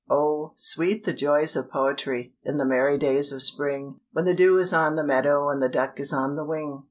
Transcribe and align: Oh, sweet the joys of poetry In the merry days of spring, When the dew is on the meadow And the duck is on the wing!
Oh, 0.09 0.53
sweet 0.55 1.03
the 1.05 1.13
joys 1.13 1.55
of 1.55 1.69
poetry 1.69 2.33
In 2.43 2.57
the 2.57 2.65
merry 2.65 2.97
days 2.97 3.31
of 3.31 3.43
spring, 3.43 3.99
When 4.13 4.25
the 4.25 4.33
dew 4.33 4.57
is 4.57 4.73
on 4.73 4.95
the 4.95 5.03
meadow 5.05 5.49
And 5.49 5.61
the 5.61 5.69
duck 5.69 5.99
is 5.99 6.11
on 6.11 6.35
the 6.35 6.43
wing! 6.43 6.79